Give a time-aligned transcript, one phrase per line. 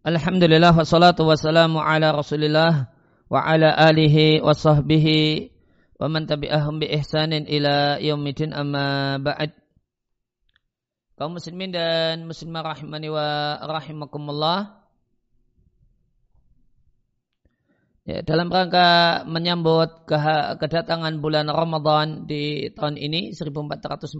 [0.00, 2.88] Alhamdulillah wassalatu wassalamu ala rasulillah
[3.28, 5.52] wa ala alihi wa sahbihi
[6.00, 9.52] wa man tabi'ahum bi ihsanin ila yaumidin amma ba'd.
[11.20, 14.80] Kaum muslimin dan muslimah rahimani wa rahimakumullah.
[18.08, 20.08] Ya, dalam rangka menyambut
[20.56, 24.16] kedatangan bulan Ramadan di tahun ini 1442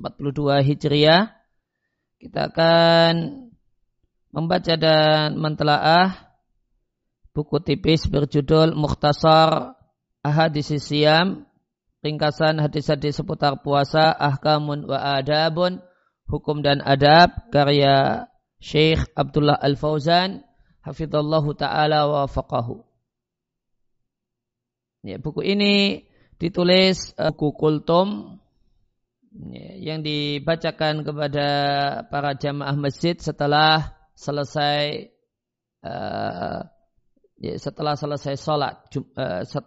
[0.60, 1.24] Hijriah
[2.20, 3.48] kita akan
[4.30, 6.30] membaca dan mentelaah
[7.34, 9.78] buku tipis berjudul Mukhtasar
[10.20, 11.46] Ahadis Siam,
[12.04, 15.80] ringkasan hadis-hadis seputar puasa, ahkamun wa adabun,
[16.28, 18.28] hukum dan adab, karya
[18.60, 20.44] Syekh Abdullah Al-Fauzan,
[20.84, 22.84] hafidhallahu ta'ala wa faqahu.
[25.00, 26.04] Ya, buku ini
[26.36, 28.36] ditulis uh, buku kultum
[29.32, 31.48] ya, yang dibacakan kepada
[32.12, 35.08] para jamaah masjid setelah selesai
[35.80, 36.60] uh,
[37.40, 38.84] ya, setelah selesai sholat
[39.16, 39.64] uh, set,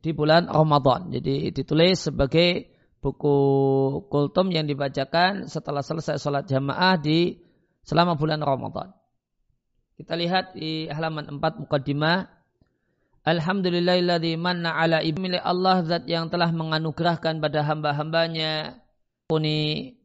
[0.00, 1.12] di bulan Ramadan.
[1.12, 2.72] Jadi ditulis sebagai
[3.04, 3.36] buku
[4.08, 7.36] kultum yang dibacakan setelah selesai sholat jamaah di
[7.84, 8.90] selama bulan Ramadan.
[9.96, 12.28] Kita lihat di halaman 4 mukaddimah.
[13.26, 18.78] Alhamdulillahilladzi manna ala ibni Allah zat yang telah menganugerahkan pada hamba-hambanya
[19.26, 19.95] kuni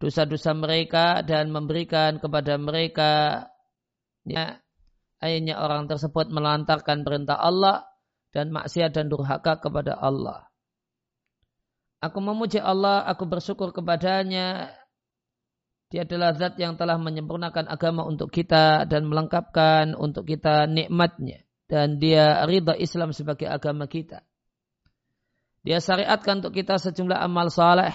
[0.00, 3.46] dosa-dosa mereka dan memberikan kepada mereka
[4.24, 4.56] ya,
[5.20, 7.84] akhirnya orang tersebut melantarkan perintah Allah
[8.32, 10.48] dan maksiat dan durhaka kepada Allah.
[12.00, 14.72] Aku memuji Allah, aku bersyukur kepadanya.
[15.92, 21.44] Dia adalah zat yang telah menyempurnakan agama untuk kita dan melengkapkan untuk kita nikmatnya.
[21.68, 24.24] Dan dia ridha Islam sebagai agama kita.
[25.60, 27.92] Dia syariatkan untuk kita sejumlah amal saleh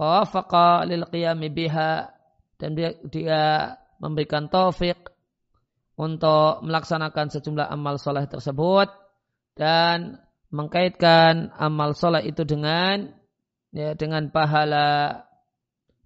[0.00, 2.08] wafaqa lil qiyami biha.
[2.56, 4.96] Dan dia, dia memberikan taufik
[6.00, 8.88] untuk melaksanakan sejumlah amal soleh tersebut
[9.56, 13.12] dan mengkaitkan amal soleh itu dengan
[13.76, 15.24] ya, dengan pahala.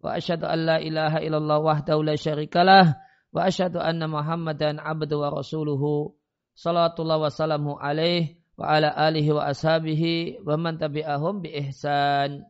[0.03, 2.99] Wa asyhadu an la ilaha illallah wahdahu la syarikalah.
[3.35, 6.15] Wa asyhadu anna muhammadan abdu wa rasuluhu
[6.55, 12.47] salatullah wa salamu alaih wa ala alihi wa ashabihi wa man tabi'ahum bi ihsan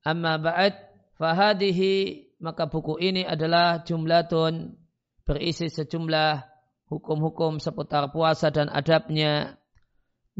[0.00, 0.74] Amma ba'd
[1.20, 4.80] fahadihi maka buku ini adalah jumlatun
[5.28, 6.40] berisi sejumlah
[6.88, 9.60] hukum-hukum seputar puasa dan adabnya.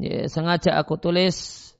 [0.01, 1.71] Ya, sengaja aku tulis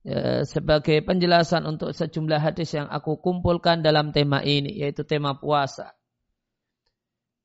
[0.00, 5.92] ya, sebagai penjelasan untuk sejumlah hadis yang aku kumpulkan dalam tema ini, yaitu tema puasa.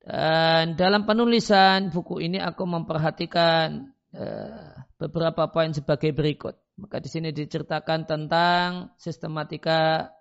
[0.05, 6.53] Dan dalam penulisan buku ini aku memperhatikan uh, beberapa poin sebagai berikut.
[6.75, 10.11] Maka di sini diceritakan tentang sistematika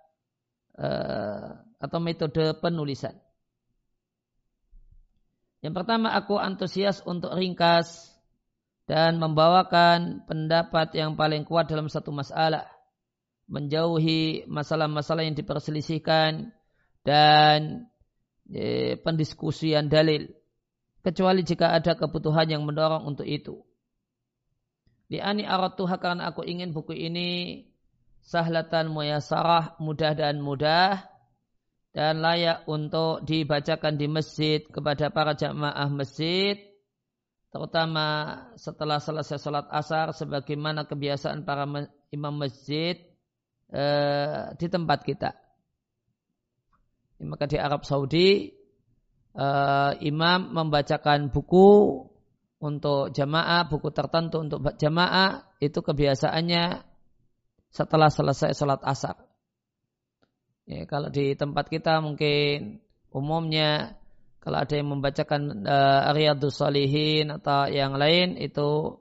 [0.79, 3.15] uh, atau metode penulisan.
[5.59, 8.15] Yang pertama aku antusias untuk ringkas
[8.85, 12.69] dan membawakan pendapat yang paling kuat dalam satu masalah.
[13.49, 16.53] Menjauhi masalah-masalah yang diperselisihkan
[17.05, 17.89] dan
[18.49, 20.29] eh, pendiskusian dalil.
[21.01, 23.61] Kecuali jika ada kebutuhan yang mendorong untuk itu.
[25.05, 27.61] Di ani aratuha karena aku ingin buku ini
[28.25, 31.05] sahlatan muyasarah, mudah dan mudah
[31.95, 36.59] dan layak untuk dibacakan di masjid kepada para jamaah masjid
[37.55, 41.63] terutama setelah selesai sholat asar sebagaimana kebiasaan para
[42.11, 42.99] imam masjid
[43.71, 45.31] eh, di tempat kita.
[47.23, 48.51] Maka di Arab Saudi
[49.31, 51.69] eh, imam membacakan buku
[52.65, 56.81] untuk jamaah, buku tertentu untuk jamaah, itu kebiasaannya
[57.69, 59.21] setelah selesai sholat asar.
[60.65, 62.81] Ya, kalau di tempat kita mungkin
[63.13, 64.01] umumnya
[64.41, 68.97] kalau ada yang membacakan uh, Riyadus Salihin atau yang lain itu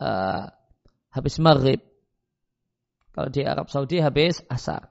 [0.00, 0.44] uh,
[1.12, 1.80] habis maghrib.
[3.12, 4.88] Kalau di Arab Saudi habis asar.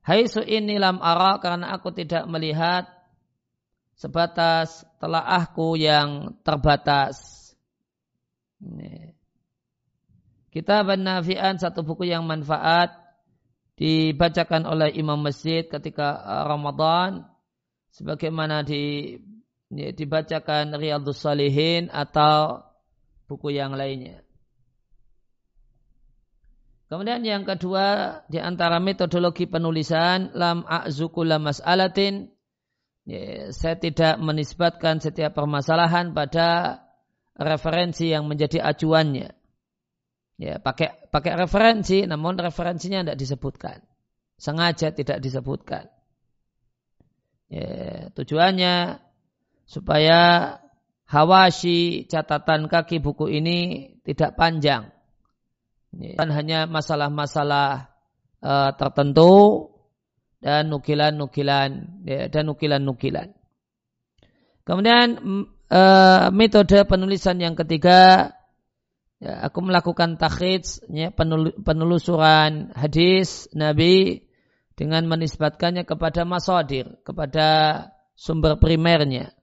[0.00, 2.88] Hai ini lam ara karena aku tidak melihat
[4.00, 7.50] sebatas telaahku yang terbatas.
[10.50, 12.94] Kita Nafi'an satu buku yang manfaat
[13.78, 17.30] dibacakan oleh imam masjid ketika uh, Ramadan
[17.94, 19.14] sebagaimana di
[19.70, 22.66] dibacakan Riyadhus Salihin atau
[23.30, 24.24] buku yang lainnya.
[26.88, 32.32] Kemudian yang kedua di antara metodologi penulisan lam a'zukula mas'alatin
[33.08, 36.80] ya, saya tidak menisbatkan setiap permasalahan pada
[37.32, 39.32] referensi yang menjadi acuannya.
[40.38, 43.78] Ya, pakai pakai referensi, namun referensinya tidak disebutkan.
[44.38, 45.90] Sengaja tidak disebutkan.
[47.48, 49.02] Ya, tujuannya
[49.64, 50.20] supaya
[51.08, 53.58] hawashi catatan kaki buku ini
[54.04, 54.92] tidak panjang.
[55.88, 57.88] Dan hanya masalah-masalah
[58.44, 59.32] uh, tertentu
[60.38, 61.70] dan nukilan-nukilan
[62.06, 63.34] ya, dan nukilan-nukilan.
[64.62, 65.18] Kemudian
[65.72, 68.30] uh, metode penulisan yang ketiga,
[69.18, 71.10] ya, aku melakukan takhid, ya,
[71.64, 74.28] penelusuran hadis Nabi
[74.78, 77.48] dengan menisbatkannya kepada masadir, kepada
[78.14, 79.34] sumber primernya.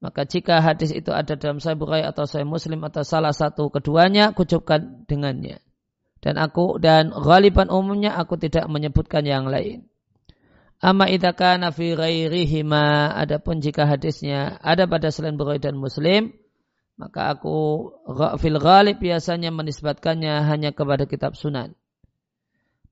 [0.00, 4.32] Maka jika hadis itu ada dalam Sahih Bukhari atau Sahih Muslim atau salah satu keduanya,
[4.32, 5.60] kucukkan dengannya.
[6.24, 9.89] Dan aku dan ghaliban umumnya aku tidak menyebutkan yang lain.
[10.80, 16.32] Amma idza kana fi ghairihima adapun jika hadisnya ada pada selain Bukhari dan Muslim
[17.00, 17.88] maka aku
[18.36, 21.72] fil ghalib biasanya menisbatkannya hanya kepada kitab sunan.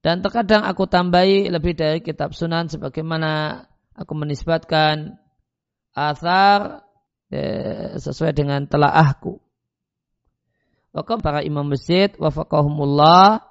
[0.01, 5.21] Dan terkadang aku tambahi lebih dari kitab sunan sebagaimana aku menisbatkan
[5.93, 6.89] athar
[7.29, 9.37] eh, sesuai dengan telaahku.
[10.97, 13.45] Wakam para imam masjid wafakahumullah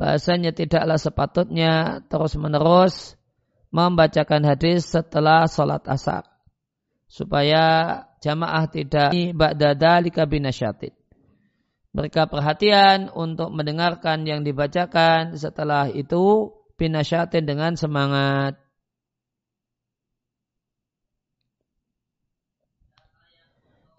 [0.00, 3.20] bahasanya tidaklah sepatutnya terus menerus
[3.72, 6.28] membacakan hadis setelah sholat asar.
[7.08, 10.94] Supaya jamaah tidak ba'da binasyatin.
[11.92, 18.56] Mereka perhatian untuk mendengarkan yang dibacakan setelah itu binasyatin dengan semangat.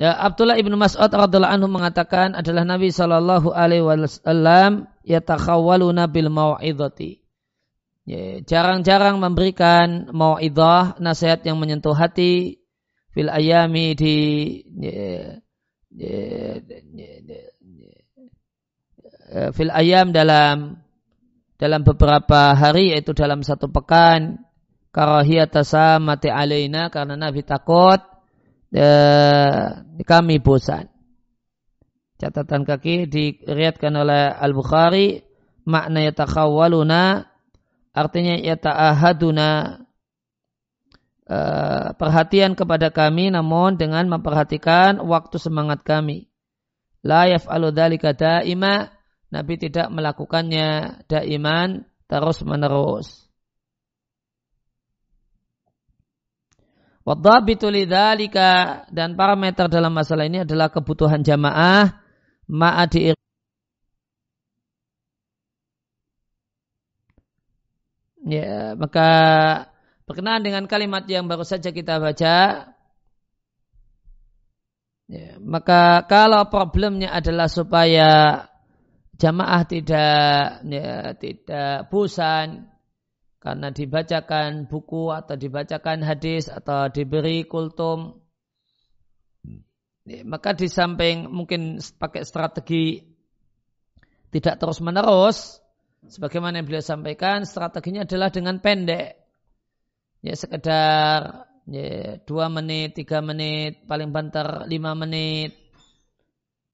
[0.01, 7.22] Ya, Abdullah ibnu Mas'ud radhiallahu anhu mengatakan adalah Nabi Shallallahu Alaihi Wasallam yatakhawwaluna bil mau'idhati.
[8.03, 12.59] Ya, jarang-jarang memberikan mau'idah nasihat yang menyentuh hati
[13.15, 14.17] fil ayami di
[14.75, 15.39] ya,
[15.88, 16.19] ya,
[19.55, 20.83] fil ayam dalam
[21.55, 24.44] dalam beberapa hari yaitu dalam satu pekan
[24.91, 28.03] karahiyatasa mati alaina karena Nabi takut
[30.03, 30.91] kami bosan.
[32.19, 35.23] Catatan kaki diriatkan oleh Al-Bukhari
[35.63, 37.32] makna yatakhawwaluna
[37.93, 39.49] Artinya ya ta'ahaduna
[41.29, 46.25] uh, perhatian kepada kami namun dengan memperhatikan waktu semangat kami.
[47.05, 48.89] La yaf'alu dzalika daima
[49.33, 53.25] Nabi tidak melakukannya daiman terus menerus.
[57.03, 61.99] Wadhabitu lidzalika dan parameter dalam masalah ini adalah kebutuhan jamaah
[62.47, 63.11] ma'adi
[68.23, 69.09] Ya, maka
[70.07, 72.71] berkenaan dengan kalimat yang baru saja kita baca,
[75.11, 78.43] ya, maka kalau problemnya adalah supaya
[79.19, 82.71] jamaah tidak ya, tidak bosan
[83.43, 88.23] karena dibacakan buku atau dibacakan hadis atau diberi kultum,
[90.07, 93.03] ya, maka di samping mungkin pakai strategi
[94.31, 95.62] tidak terus menerus,
[96.07, 99.15] Sebagaimana yang beliau sampaikan, strateginya adalah dengan pendek.
[100.23, 105.55] Ya sekedar ya, dua menit, tiga menit, paling banter lima menit.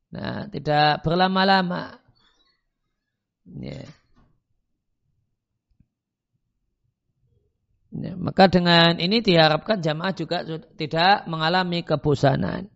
[0.10, 2.02] Nah, tidak berlama-lama.
[3.46, 3.86] Ya.
[7.90, 10.46] Ya, maka dengan ini diharapkan jamaah juga
[10.78, 12.70] tidak mengalami kebosanan.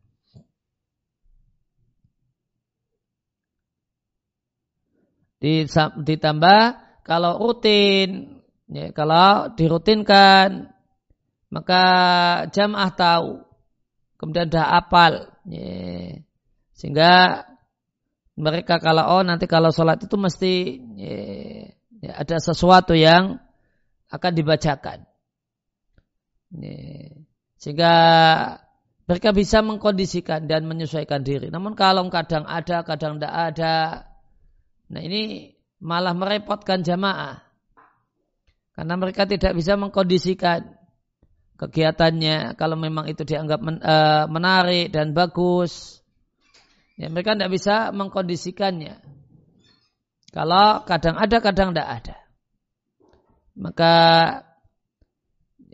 [5.43, 6.62] Ditambah
[7.03, 8.39] kalau rutin,
[8.71, 10.71] ya, kalau dirutinkan,
[11.51, 11.83] maka
[12.55, 13.43] jamaah tahu,
[14.15, 16.15] kemudian dah apal, ya.
[16.71, 17.43] sehingga
[18.39, 20.53] mereka kalau oh nanti kalau sholat itu mesti
[20.95, 21.19] ya,
[22.01, 23.35] ya, ada sesuatu yang
[24.07, 25.03] akan dibacakan,
[26.55, 26.79] ya.
[27.59, 27.93] sehingga
[29.03, 31.51] mereka bisa mengkondisikan dan menyesuaikan diri.
[31.51, 33.73] Namun kalau kadang ada, kadang tidak ada,
[34.93, 37.41] Nah ini malah merepotkan jamaah.
[38.73, 40.77] Karena mereka tidak bisa mengkondisikan
[41.57, 46.01] kegiatannya kalau memang itu dianggap uh, menarik dan bagus.
[46.97, 49.01] Ya, mereka tidak bisa mengkondisikannya.
[50.33, 52.17] Kalau kadang ada, kadang tidak ada.
[53.53, 53.93] Maka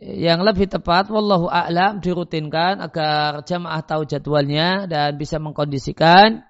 [0.00, 6.44] yang lebih tepat, wallahu a'lam dirutinkan agar jamaah tahu jadwalnya dan bisa mengkondisikan.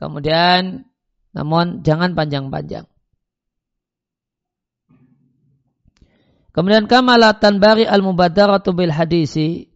[0.00, 0.88] Kemudian
[1.30, 2.90] namun jangan panjang-panjang.
[6.50, 9.70] Kemudian kamalatan bari al-mubadaratu bil hadisi.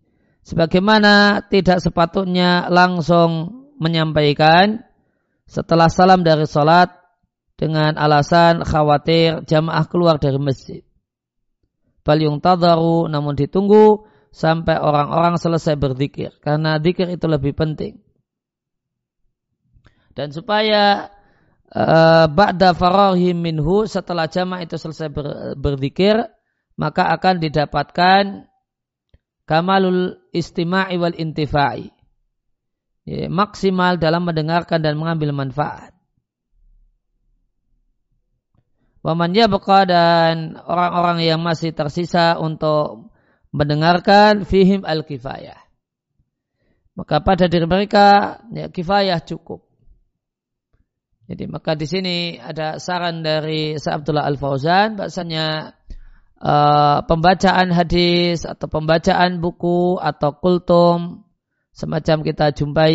[0.45, 4.85] Sebagaimana tidak sepatutnya langsung menyampaikan
[5.49, 6.93] setelah salam dari salat
[7.57, 10.83] dengan alasan khawatir jamaah keluar dari masjid.
[12.05, 18.05] bal tadaru namun ditunggu sampai orang-orang selesai berzikir karena zikir itu lebih penting.
[20.13, 21.14] Dan supaya
[21.75, 25.27] uh, ba'da farahim minhu setelah jamaah itu selesai ber,
[25.59, 26.31] berzikir
[26.75, 28.51] maka akan didapatkan
[29.47, 31.91] kamalul istima'i wal intifa'i.
[33.05, 35.93] Ya, maksimal dalam mendengarkan dan mengambil manfaat.
[39.05, 43.13] Waman yabqa dan orang-orang yang masih tersisa untuk
[43.53, 45.61] mendengarkan fihim al-kifayah.
[46.97, 49.64] Maka pada diri mereka ya, kifayah cukup.
[51.25, 55.73] Jadi maka di sini ada saran dari Sa Abdullah Al Fauzan bahasanya
[56.37, 61.25] uh, pembacaan hadis atau pembacaan buku atau kultum
[61.73, 62.95] semacam kita jumpai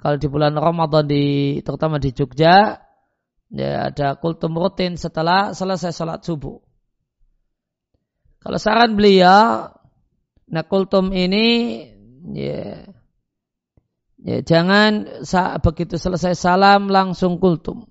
[0.00, 2.80] kalau di bulan Ramadan di terutama di Jogja
[3.52, 6.58] ya ada kultum rutin setelah selesai sholat subuh.
[8.42, 9.70] Kalau saran beliau,
[10.50, 11.46] nah kultum ini
[12.34, 12.90] ya,
[14.22, 17.86] ya jangan saat begitu selesai salam langsung kultum.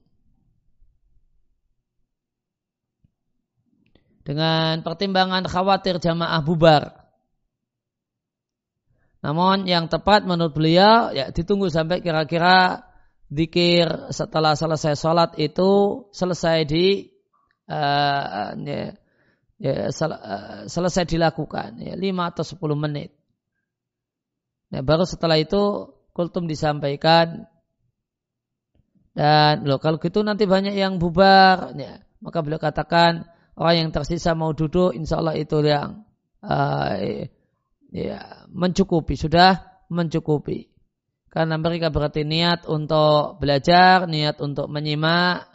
[4.22, 7.02] Dengan pertimbangan khawatir jamaah bubar.
[9.22, 12.86] Namun yang tepat menurut beliau ya ditunggu sampai kira-kira
[13.32, 17.08] dikir setelah selesai sholat itu selesai di
[17.70, 18.92] uh, ya,
[19.62, 23.16] ya, sel, uh, selesai dilakukan ya, 5 atau 10 menit.
[24.72, 27.48] Nah, baru setelah itu kultum disampaikan
[29.12, 33.28] dan loh kalau gitu nanti banyak yang bubar ya, maka beliau katakan
[33.60, 36.08] orang yang tersisa mau duduk insya Allah itu yang
[36.40, 36.96] uh,
[37.92, 40.72] ya, mencukupi sudah mencukupi
[41.32, 45.48] karena mereka berarti niat untuk belajar, niat untuk menyimak.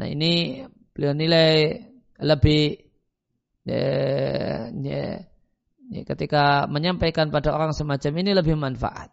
[0.00, 0.64] Nah ini
[0.96, 1.76] beliau nilai
[2.24, 2.88] lebih
[3.68, 3.84] ya,
[4.72, 5.04] ya,
[5.92, 9.12] ya, ketika menyampaikan pada orang semacam ini lebih manfaat.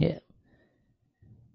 [0.00, 0.24] Ya.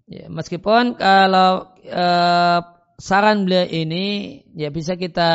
[0.06, 2.60] Ya, meskipun kalau uh,
[2.94, 5.30] saran beliau ini ya bisa kita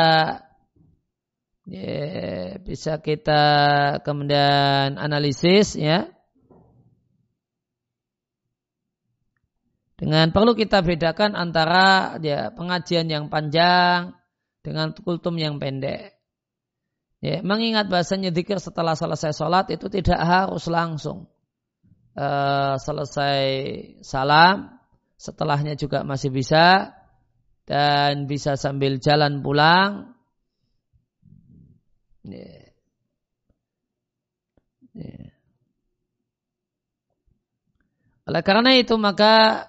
[1.68, 3.44] ya, bisa kita
[4.00, 6.08] kemudian analisis ya
[10.00, 14.16] dengan perlu kita bedakan antara ya pengajian yang panjang
[14.64, 16.16] dengan kultum yang pendek.
[17.22, 21.31] Ya, mengingat bahasanya zikir setelah selesai sholat itu tidak harus langsung
[22.16, 23.40] uh, selesai
[24.04, 24.78] salam,
[25.16, 26.96] setelahnya juga masih bisa
[27.68, 30.12] dan bisa sambil jalan pulang.
[38.22, 39.66] Oleh karena itu maka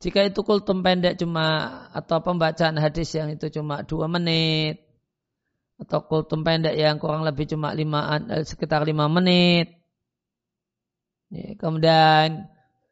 [0.00, 4.80] jika itu kultum pendek cuma atau pembacaan hadis yang itu cuma dua menit
[5.76, 9.79] atau kultum pendek yang kurang lebih cuma lima eh, sekitar lima menit
[11.60, 12.48] kemudian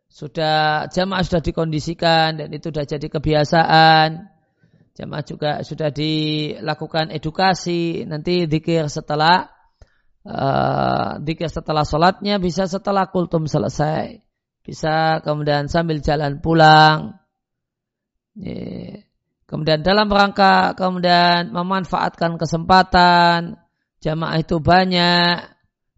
[0.08, 4.38] sudah jamaah sudah dikondisikan dan itu sudah jadi kebiasaan
[4.98, 8.02] Jamaah juga sudah dilakukan edukasi.
[8.02, 9.46] Nanti dikir setelah
[10.26, 14.18] uh, setelah sholatnya bisa setelah kultum selesai.
[14.66, 17.14] Bisa kemudian sambil jalan pulang.
[18.34, 19.06] Yeah.
[19.46, 23.56] Kemudian dalam rangka kemudian memanfaatkan kesempatan
[24.02, 25.46] jamaah itu banyak,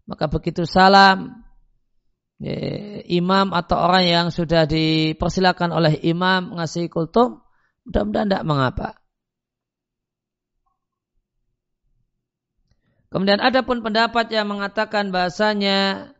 [0.05, 1.40] maka begitu salam.
[3.05, 7.41] Imam atau orang yang sudah dipersilakan oleh imam ngasih kultum
[7.85, 8.89] Mudah-mudahan tidak mengapa.
[13.11, 16.13] Kemudian ada pun pendapat yang mengatakan bahasanya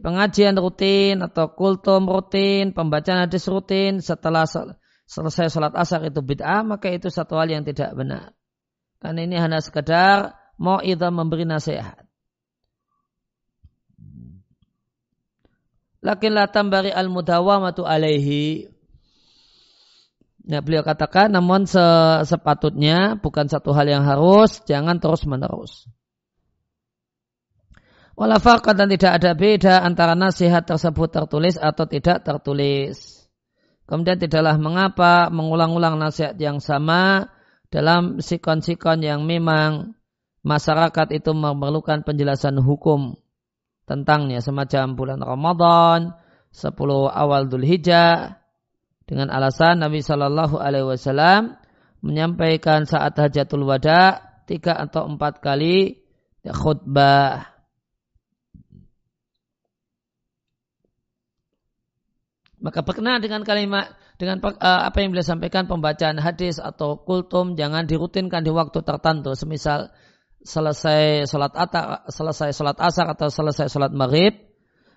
[0.00, 4.48] pengajian rutin atau kultum rutin, pembacaan hadis rutin setelah
[5.04, 8.32] selesai sholat asar itu bid'ah, maka itu satu hal yang tidak benar.
[9.02, 12.01] Karena ini hanya sekedar mau itu memberi nasihat.
[16.02, 18.66] Lakinlah tambari al-mudawamatu alaihi.
[20.42, 21.70] Ya, beliau katakan, namun
[22.26, 25.86] sepatutnya bukan satu hal yang harus, jangan terus menerus.
[28.18, 33.22] Walafakat dan tidak ada beda antara nasihat tersebut tertulis atau tidak tertulis.
[33.86, 37.30] Kemudian tidaklah mengapa mengulang-ulang nasihat yang sama
[37.70, 39.94] dalam sikon-sikon yang memang
[40.42, 43.21] masyarakat itu memerlukan penjelasan hukum
[43.88, 46.14] tentangnya semacam bulan Ramadan,
[46.54, 46.72] 10
[47.08, 48.42] awal Dhul Hijjah,
[49.08, 51.58] dengan alasan Nabi Shallallahu Alaihi Wasallam
[52.02, 56.02] menyampaikan saat hajatul wada tiga atau empat kali
[56.46, 57.52] khutbah.
[62.62, 67.90] Maka berkenaan dengan kalimat dengan uh, apa yang beliau sampaikan pembacaan hadis atau kultum jangan
[67.90, 69.90] dirutinkan di waktu tertentu semisal
[70.42, 71.52] selesai sholat
[72.10, 74.34] selesai sholat asar atau selesai sholat maghrib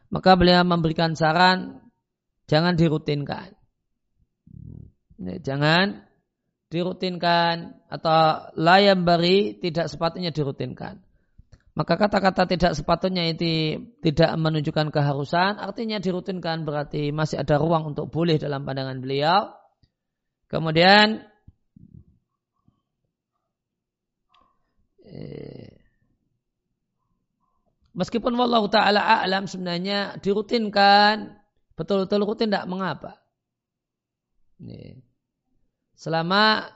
[0.10, 1.86] maka beliau memberikan saran
[2.50, 3.54] jangan dirutinkan
[5.42, 6.06] jangan
[6.70, 11.06] dirutinkan atau layam bari tidak sepatutnya dirutinkan
[11.76, 18.08] maka kata-kata tidak sepatutnya itu tidak menunjukkan keharusan, artinya dirutinkan berarti masih ada ruang untuk
[18.08, 19.52] boleh dalam pandangan beliau.
[20.48, 21.28] Kemudian
[27.96, 31.40] meskipun wallahu taala a'lam sebenarnya dirutinkan
[31.76, 33.20] betul-betul rutin tidak mengapa.
[35.96, 36.72] Selama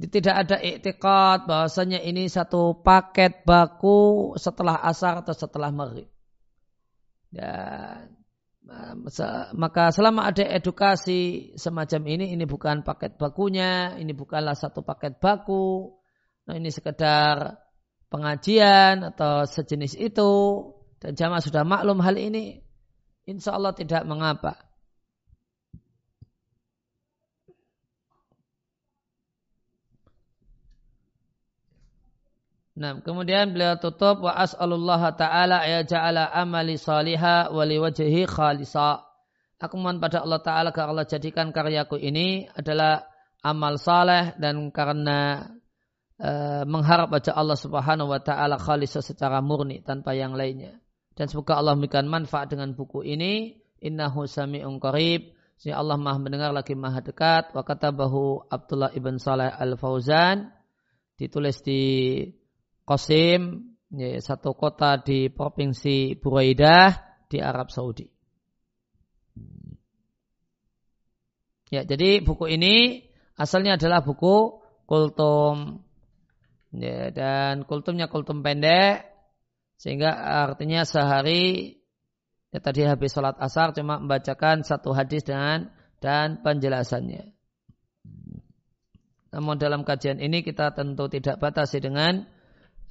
[0.00, 6.08] tidak ada iktikad bahwasanya ini satu paket baku setelah asar atau setelah maghrib.
[7.32, 8.14] Dan
[9.54, 15.92] maka selama ada edukasi semacam ini, ini bukan paket bakunya, ini bukanlah satu paket baku,
[16.44, 17.60] nah ini sekedar
[18.12, 20.32] pengajian atau sejenis itu,
[21.00, 22.62] dan jamaah sudah maklum hal ini,
[23.26, 24.56] insya Allah tidak mengapa.
[32.74, 38.98] Nah, kemudian beliau tutup wa as'alullah ta'ala ya ja'ala amali salihah wa liwajhi khalisa.
[39.62, 43.06] Aku mohon pada Allah Ta'ala agar Allah jadikan karyaku ini adalah
[43.46, 45.46] amal saleh dan karena
[46.20, 50.78] uh, mengharap wajah Allah Subhanahu wa taala khalisa secara murni tanpa yang lainnya.
[51.14, 53.62] Dan semoga Allah memberikan manfaat dengan buku ini.
[53.78, 55.34] Innahu sami'un qarib.
[55.54, 57.54] Sehingga Allah Maha mendengar lagi Maha dekat.
[57.54, 60.50] Wa katabahu Abdullah ibn Saleh Al-Fauzan
[61.14, 61.82] ditulis di
[62.84, 66.90] Qasim, ya, satu kota di provinsi Buraidah
[67.30, 68.04] di Arab Saudi.
[71.72, 73.02] Ya, jadi buku ini
[73.34, 75.80] asalnya adalah buku kultum.
[76.74, 79.06] Ya, dan kultumnya kultum pendek
[79.78, 80.10] sehingga
[80.46, 81.78] artinya sehari
[82.50, 85.70] ya tadi habis sholat asar cuma membacakan satu hadis dengan
[86.02, 87.30] dan penjelasannya.
[89.34, 92.26] Namun dalam kajian ini kita tentu tidak batasi dengan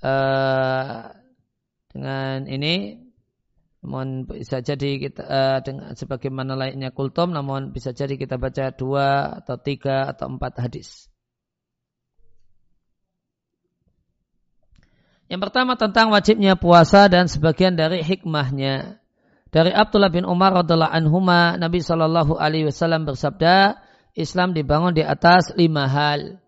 [0.04, 1.12] uh,
[1.92, 3.04] dengan ini
[3.84, 9.40] namun bisa jadi kita uh, dengan sebagaimana lainnya kultum namun bisa jadi kita baca dua
[9.44, 11.13] atau tiga atau empat hadis.
[15.32, 19.00] Yang pertama tentang wajibnya puasa dan sebagian dari hikmahnya.
[19.54, 23.78] Dari Abdullah bin Umar radhiallahu anhuma Nabi Shallallahu alaihi wasallam bersabda,
[24.14, 26.42] Islam dibangun di atas lima hal.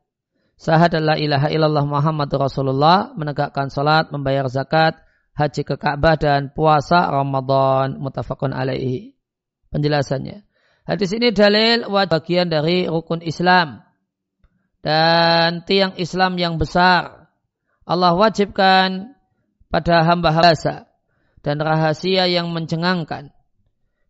[0.56, 4.98] Syahadat la ilaha illallah Muhammad Rasulullah, menegakkan salat, membayar zakat,
[5.36, 9.20] haji ke Ka'bah dan puasa Ramadan mutafakun alaihi.
[9.70, 10.48] Penjelasannya.
[10.88, 13.84] Hadis ini dalil bagian dari rukun Islam
[14.86, 17.25] dan tiang Islam yang besar.
[17.86, 19.14] Allah wajibkan
[19.70, 20.90] pada hamba-hamba
[21.46, 23.30] dan rahasia yang mencengangkan.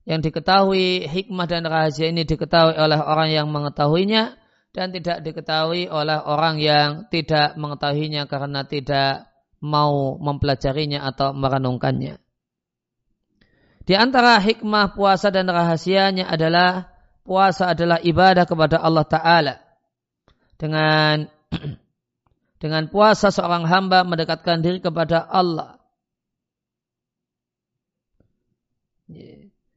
[0.08, 4.40] Yang diketahui hikmah dan rahasia ini diketahui oleh orang yang mengetahuinya
[4.72, 9.28] dan tidak diketahui oleh orang yang tidak mengetahuinya karena tidak
[9.60, 12.22] mau mempelajarinya atau merenungkannya.
[13.86, 16.90] Di antara hikmah puasa dan rahasianya adalah
[17.26, 19.56] puasa adalah ibadah kepada Allah Ta'ala.
[20.56, 21.28] Dengan
[22.60, 25.80] dengan puasa seorang hamba mendekatkan diri kepada Allah.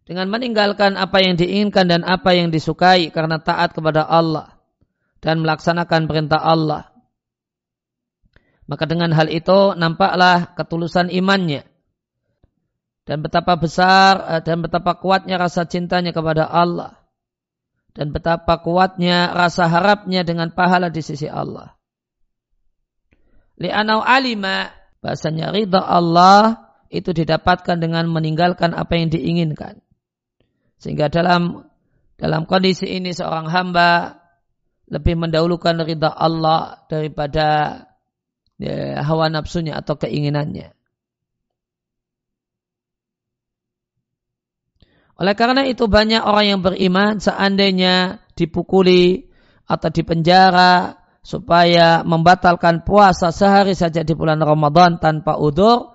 [0.09, 4.57] Dengan meninggalkan apa yang diinginkan dan apa yang disukai karena taat kepada Allah
[5.21, 6.89] dan melaksanakan perintah Allah.
[8.69, 11.65] Maka dengan hal itu nampaklah ketulusan imannya.
[13.09, 17.01] Dan betapa besar eh, dan betapa kuatnya rasa cintanya kepada Allah.
[17.97, 21.78] Dan betapa kuatnya rasa harapnya dengan pahala di sisi Allah.
[23.59, 24.71] Li'anau alima
[25.03, 29.83] bahasanya ridha Allah itu didapatkan dengan meninggalkan apa yang diinginkan.
[30.79, 31.67] Sehingga dalam
[32.19, 34.23] dalam kondisi ini seorang hamba
[34.89, 37.47] lebih mendahulukan ridha Allah daripada
[38.59, 40.75] ya, hawa nafsunya atau keinginannya.
[45.19, 49.27] Oleh karena itu banyak orang yang beriman seandainya dipukuli
[49.67, 50.98] atau dipenjara
[51.29, 55.93] supaya membatalkan puasa sehari saja di bulan Ramadan tanpa udur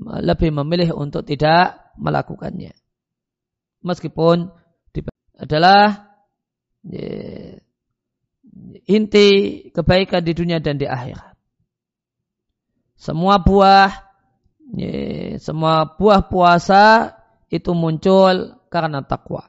[0.00, 2.72] lebih memilih untuk tidak melakukannya.
[3.84, 4.48] Meskipun
[5.36, 6.08] adalah
[8.88, 9.28] inti
[9.68, 11.36] kebaikan di dunia dan di akhirat.
[12.96, 13.92] Semua buah,
[15.44, 17.12] semua buah puasa
[17.52, 19.44] itu muncul karena takwa.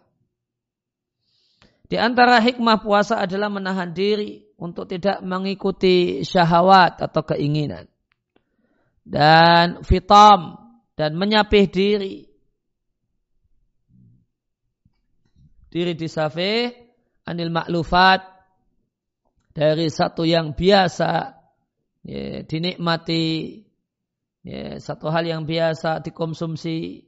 [1.87, 7.89] Di antara hikmah puasa adalah menahan diri untuk tidak mengikuti syahwat atau keinginan.
[9.01, 10.61] Dan fitam
[10.93, 12.29] dan menyapih diri.
[15.73, 16.69] Diri disafih
[17.25, 18.21] anil maklufat
[19.51, 21.11] dari satu yang biasa
[22.05, 23.57] ya, dinikmati
[24.45, 27.07] ya, satu hal yang biasa dikonsumsi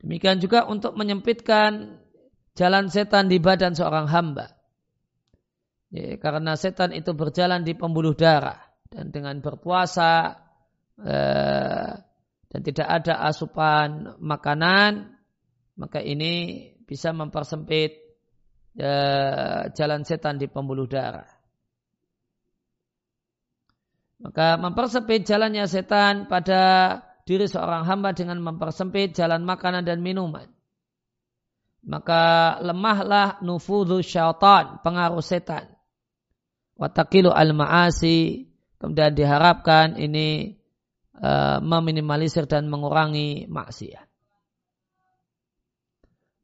[0.00, 2.00] demikian juga untuk menyempitkan
[2.56, 4.59] jalan setan di badan seorang hamba
[5.90, 8.58] ya, karena setan itu berjalan di pembuluh darah
[8.90, 10.40] dan dengan berpuasa
[10.98, 11.92] eh,
[12.50, 15.20] dan tidak ada asupan makanan
[15.78, 17.96] maka ini bisa mempersempit
[18.74, 18.94] ya,
[19.72, 21.28] jalan setan di pembuluh darah.
[24.20, 26.60] Maka mempersempit jalannya setan pada
[27.24, 30.44] diri seorang hamba dengan mempersempit jalan makanan dan minuman.
[31.80, 35.72] Maka lemahlah nufudhu syaitan, pengaruh setan.
[36.80, 38.48] Watakilu al-ma'asi,
[38.80, 40.56] kemudian diharapkan ini
[41.20, 44.08] uh, meminimalisir dan mengurangi maksiat.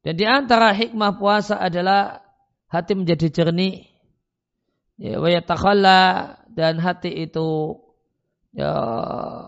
[0.05, 2.20] Dan di antara hikmah puasa adalah
[2.68, 3.88] hati menjadi jernih.
[5.01, 5.18] Ya,
[6.53, 7.81] dan hati itu
[8.55, 8.72] ya,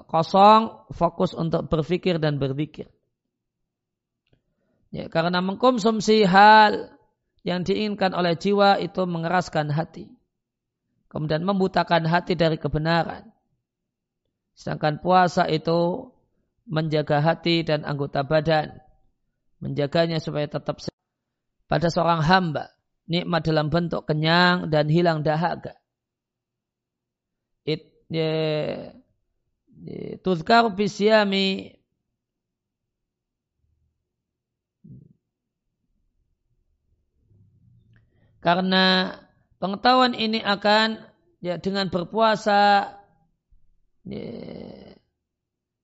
[0.09, 2.89] kosong, fokus untuk berpikir dan berzikir.
[4.89, 6.97] Ya, karena mengkonsumsi hal
[7.45, 10.18] yang diinginkan oleh jiwa itu mengeraskan hati.
[11.09, 13.33] Kemudian membutakan hati dari kebenaran.
[14.53, 16.13] Sedangkan puasa itu
[16.69, 18.77] menjaga hati dan anggota badan
[19.59, 20.79] menjaganya supaya tetap
[21.67, 22.71] pada seorang hamba
[23.09, 25.75] nikmat dalam bentuk kenyang dan hilang dahaga.
[27.65, 28.93] It ye,
[30.21, 31.77] tuzkar bisyami
[38.39, 39.17] karena
[39.59, 41.03] pengetahuan ini akan
[41.43, 42.95] ya dengan berpuasa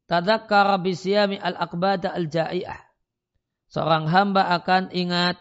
[0.08, 2.80] tadakkar bisyami al-aqbada al-ja'iyah
[3.68, 5.36] seorang hamba akan ingat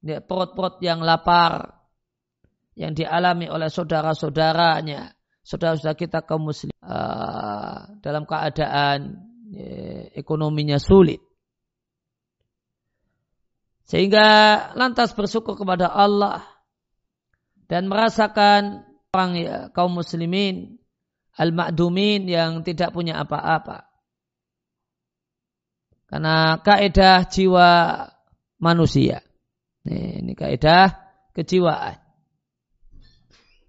[0.00, 1.76] ya, perut-perut yang lapar
[2.76, 11.24] yang dialami oleh saudara-saudaranya, saudara-saudara kita kaum muslim uh, dalam keadaan ya, ekonominya sulit.
[13.86, 14.26] Sehingga
[14.74, 16.44] lantas bersyukur kepada Allah
[17.66, 20.78] dan merasakan orang ya, kaum muslimin
[21.36, 23.90] al-ma'dumin yang tidak punya apa-apa.
[26.06, 27.70] Karena kaidah jiwa
[28.62, 29.20] manusia.
[29.86, 30.94] Ini, kaidah
[31.34, 31.98] kejiwaan.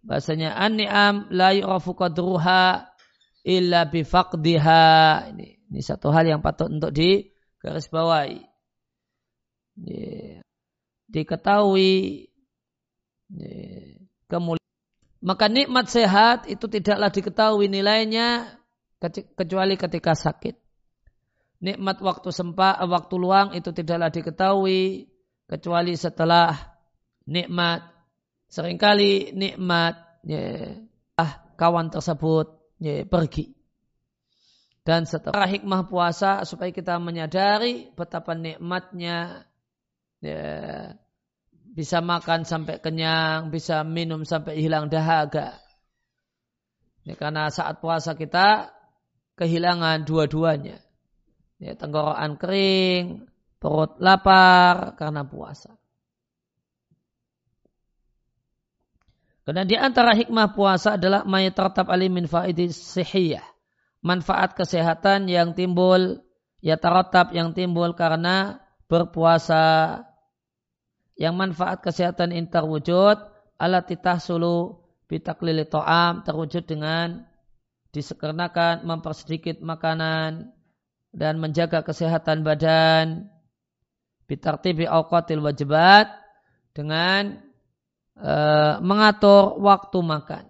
[0.05, 2.93] Bahasanya an-ni'am la yu'rafu qadruha
[3.43, 4.85] illa bifaqdiha.
[5.33, 8.39] Ini, ini satu hal yang patut untuk digarisbawahi.
[11.07, 11.93] Diketahui
[14.27, 14.65] kemuliaan.
[15.17, 18.53] Maka nikmat sehat itu tidaklah diketahui nilainya
[19.35, 20.67] kecuali ketika sakit
[21.61, 25.09] nikmat waktu sempat, waktu luang itu tidaklah diketahui
[25.49, 26.53] kecuali setelah
[27.25, 27.81] nikmat.
[28.47, 30.71] Seringkali nikmat ya,
[31.19, 32.47] ah, kawan tersebut
[32.79, 33.51] ya, pergi.
[34.87, 39.43] Dan setelah hikmah puasa supaya kita menyadari betapa nikmatnya
[40.23, 40.39] ya,
[41.77, 45.61] bisa makan sampai kenyang, bisa minum sampai hilang dahaga.
[47.05, 48.73] Ya, karena saat puasa kita
[49.37, 50.81] kehilangan dua-duanya
[51.61, 53.29] ya, tenggorokan kering,
[53.61, 55.77] perut lapar karena puasa.
[59.45, 63.45] Karena di antara hikmah puasa adalah mayat alimin faidi sihiyah.
[64.03, 66.19] Manfaat kesehatan yang timbul,
[66.59, 68.59] ya taratab yang timbul karena
[68.91, 70.03] berpuasa.
[71.17, 73.17] Yang manfaat kesehatan ini terwujud,
[73.57, 74.77] ala titahsulu
[75.09, 77.25] bitaklili to'am, terwujud dengan
[77.89, 80.53] disekernakan mempersedikit makanan,
[81.17, 83.33] dan menjaga kesehatan badan
[84.29, 86.11] bitartibi awqatil wajibat
[86.77, 87.41] dengan
[88.13, 88.33] e,
[88.83, 90.45] mengatur waktu makan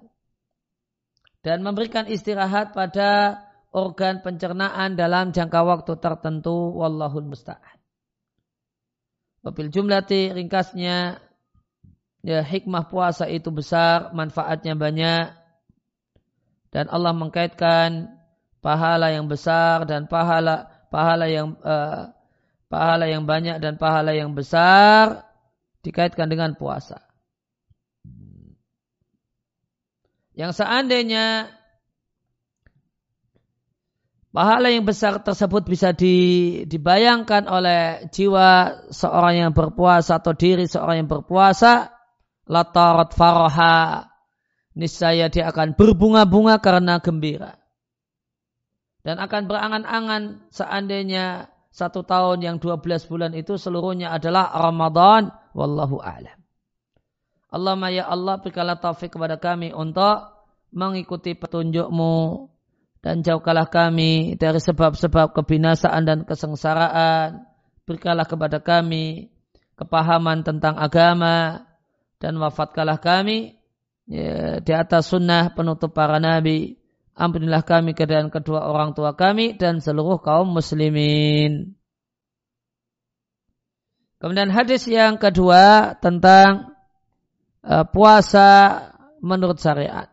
[1.46, 3.40] dan memberikan istirahat pada
[3.72, 7.77] organ pencernaan dalam jangka waktu tertentu wallahul musta'an.
[9.48, 11.24] Wabil jumlati ringkasnya
[12.20, 15.32] ya hikmah puasa itu besar, manfaatnya banyak
[16.76, 18.12] dan Allah mengkaitkan
[18.60, 22.12] pahala yang besar dan pahala pahala yang uh,
[22.68, 25.24] pahala yang banyak dan pahala yang besar
[25.80, 27.00] dikaitkan dengan puasa.
[30.36, 31.56] Yang seandainya
[34.38, 41.02] pahala yang besar tersebut bisa di, dibayangkan oleh jiwa seorang yang berpuasa atau diri seorang
[41.02, 41.90] yang berpuasa.
[42.46, 44.06] Latarat faraha.
[44.78, 47.58] Niscaya dia akan berbunga-bunga karena gembira.
[49.02, 55.34] Dan akan berangan-angan seandainya satu tahun yang 12 bulan itu seluruhnya adalah Ramadan.
[55.58, 56.38] Wallahu a'lam.
[57.50, 60.30] Allahumma ya Allah berikanlah taufik kepada kami untuk
[60.70, 62.14] mengikuti petunjukmu
[63.08, 67.48] dan jauhkanlah kami dari sebab-sebab kebinasaan dan kesengsaraan.
[67.88, 69.32] Berikanlah kepada kami
[69.80, 71.64] kepahaman tentang agama
[72.20, 73.56] dan wafatkanlah kami
[74.12, 76.76] ya, di atas sunnah penutup para nabi.
[77.16, 81.80] Ampunilah kami keadaan kedua orang tua kami dan seluruh kaum muslimin.
[84.20, 86.76] Kemudian hadis yang kedua tentang
[87.64, 88.84] uh, puasa
[89.24, 90.12] menurut syariat.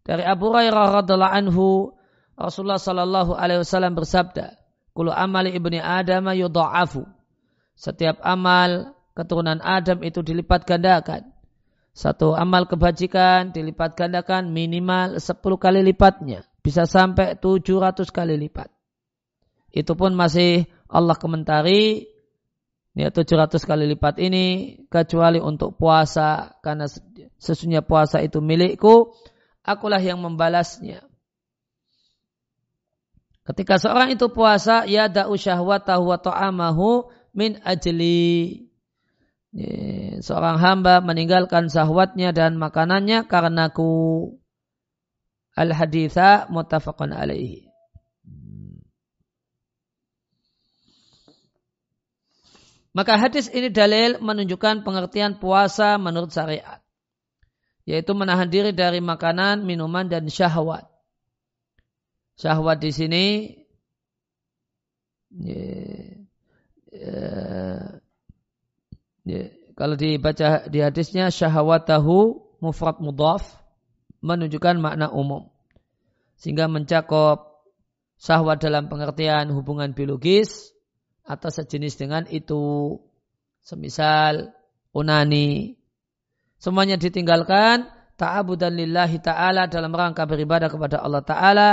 [0.00, 1.95] Dari Abu Hurairah radhiallahu anhu
[2.36, 4.60] Rasulullah sallallahu alaihi wasallam bersabda,
[4.92, 7.08] "Kullu amali ibni Adam yudha'afu."
[7.76, 11.32] Setiap amal keturunan Adam itu dilipat gandakan.
[11.96, 16.44] Satu amal kebajikan dilipat gandakan minimal 10 kali lipatnya.
[16.60, 18.68] Bisa sampai 700 kali lipat.
[19.72, 22.04] Itu pun masih Allah komentari
[22.96, 26.88] Ya 700 kali lipat ini kecuali untuk puasa karena
[27.36, 29.12] sesungguhnya puasa itu milikku,
[29.60, 31.04] akulah yang membalasnya.
[33.46, 38.66] Ketika seorang itu puasa, ya da'u syahwatahu wa ta'amahu min ajli.
[40.18, 44.34] Seorang hamba meninggalkan syahwatnya dan makanannya karena ku
[45.54, 47.70] al-haditha muttafaqun alaihi.
[52.96, 56.80] Maka hadis ini dalil menunjukkan pengertian puasa menurut syariat.
[57.84, 60.95] Yaitu menahan diri dari makanan, minuman, dan syahwat.
[62.36, 63.24] Syahwat di sini
[65.32, 65.64] ya,
[66.92, 67.20] ya,
[69.24, 69.40] ya,
[69.72, 73.44] kalau dibaca di hadisnya syahwatahu mufrad mudhaf
[74.20, 75.48] menunjukkan makna umum.
[76.36, 77.64] Sehingga mencakup
[78.20, 80.76] syahwat dalam pengertian hubungan biologis,
[81.26, 82.96] atau sejenis dengan itu.
[83.66, 84.54] Semisal
[84.94, 85.74] unani.
[86.62, 91.70] Semuanya ditinggalkan ta'abudan lillahi ta'ala dalam rangka beribadah kepada Allah ta'ala,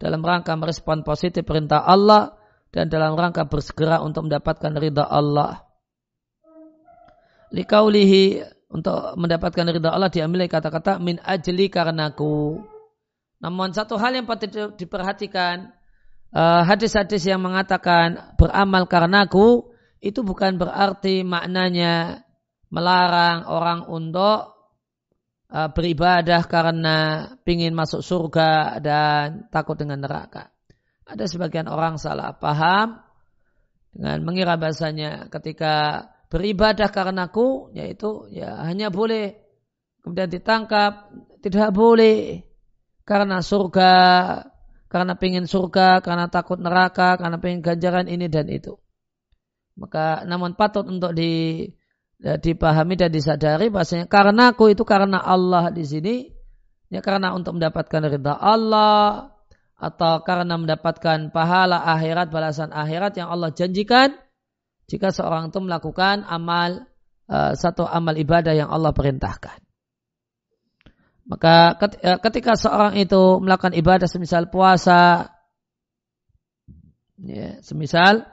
[0.00, 2.34] dalam rangka merespon positif perintah Allah,
[2.72, 5.68] dan dalam rangka bersegera untuk mendapatkan ridha Allah.
[7.52, 8.40] Likaulihi
[8.72, 12.64] untuk mendapatkan ridha Allah diambil kata-kata min ajli karenaku.
[13.44, 15.76] Namun satu hal yang patut diperhatikan
[16.30, 19.66] Eh, hadis-hadis yang mengatakan beramal karenaku
[19.98, 22.22] itu bukan berarti maknanya
[22.70, 24.59] melarang orang untuk
[25.50, 30.54] beribadah karena ingin masuk surga dan takut dengan neraka.
[31.02, 33.02] Ada sebagian orang salah paham
[33.90, 39.34] dengan mengira bahasanya ketika beribadah karenaku yaitu ya hanya boleh
[40.06, 41.10] kemudian ditangkap
[41.42, 42.46] tidak boleh
[43.02, 43.98] karena surga
[44.90, 48.74] karena pengen surga, karena takut neraka, karena pengen ganjaran ini dan itu.
[49.78, 51.62] Maka namun patut untuk di,
[52.20, 56.14] ya, dipahami dan disadari bahasanya karena aku itu karena Allah di sini
[56.92, 59.32] ya karena untuk mendapatkan ridha Allah
[59.80, 64.12] atau karena mendapatkan pahala akhirat balasan akhirat yang Allah janjikan
[64.84, 66.84] jika seorang itu melakukan amal
[67.30, 69.62] uh, satu amal ibadah yang Allah perintahkan.
[71.30, 75.30] Maka eh, ketika seorang itu melakukan ibadah semisal puasa,
[77.22, 78.26] ya, semisal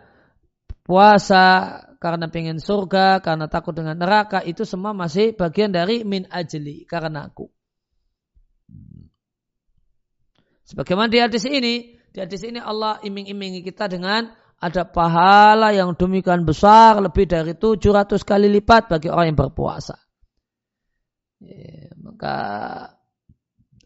[0.82, 6.86] puasa karena pengen surga, karena takut dengan neraka, itu semua masih bagian dari min ajli,
[6.86, 7.50] karena aku.
[10.68, 16.44] Sebagaimana di hadis ini, di hadis ini Allah iming-imingi kita dengan ada pahala yang demikian
[16.44, 19.96] besar lebih dari 700 kali lipat bagi orang yang berpuasa.
[21.40, 22.36] Ya, maka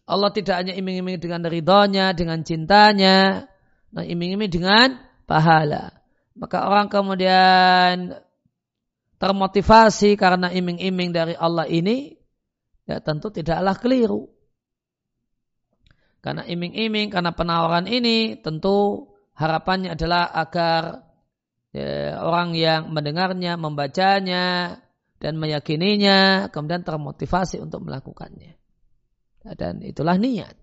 [0.07, 3.45] Allah tidak hanya iming-iming dengan ridhonya, dengan cintanya,
[3.93, 4.87] nah iming-iming dengan
[5.29, 6.00] pahala.
[6.37, 8.15] Maka orang kemudian
[9.19, 12.15] termotivasi karena iming-iming dari Allah ini,
[12.87, 14.31] ya tentu tidaklah keliru.
[16.21, 21.09] Karena iming-iming, karena penawaran ini, tentu harapannya adalah agar
[21.73, 24.77] ya, orang yang mendengarnya, membacanya,
[25.21, 28.57] dan meyakininya kemudian termotivasi untuk melakukannya.
[29.57, 30.60] Dan itulah niat.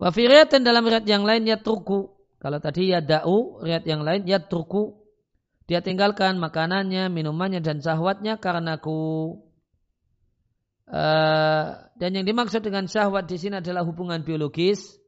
[0.00, 2.16] Wafiriatan dalam riat yang lain ya turku.
[2.40, 4.96] Kalau tadi ya da'u, riat yang lain ya turku.
[5.70, 9.38] dia tinggalkan makanannya, minumannya dan syahwatnya karenaku.
[10.90, 14.98] Uh, dan yang dimaksud dengan syahwat di sini adalah hubungan biologis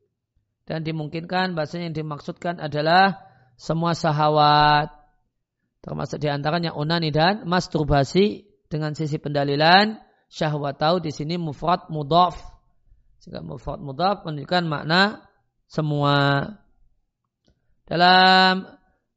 [0.62, 3.18] dan dimungkinkan bahasanya yang dimaksudkan adalah
[3.58, 4.94] semua syahwat
[5.82, 9.98] termasuk di antaranya onani dan masturbasi dengan sisi pendalilan
[10.30, 12.51] syahwat tahu di sini mufrad mudhaf
[13.22, 15.22] jika mufrad mudhaf menunjukkan makna
[15.70, 16.46] semua
[17.86, 18.66] dalam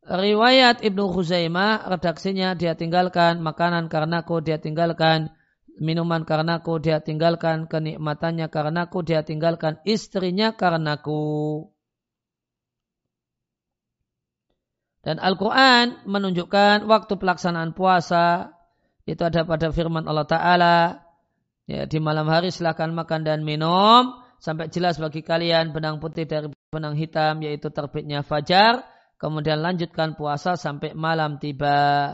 [0.05, 5.33] riwayat Ibnu Khuzaimah redaksinya dia tinggalkan makanan karena kau dia tinggalkan
[5.79, 11.67] minuman karenaku, dia tinggalkan kenikmatannya karenaku, dia tinggalkan istrinya karenaku.
[15.05, 18.57] Dan Al-Quran menunjukkan waktu pelaksanaan puasa,
[19.05, 21.04] itu ada pada firman Allah Ta'ala,
[21.69, 26.49] ya, di malam hari silahkan makan dan minum, sampai jelas bagi kalian benang putih dari
[26.69, 28.85] benang hitam, yaitu terbitnya fajar,
[29.17, 32.13] kemudian lanjutkan puasa sampai malam tiba.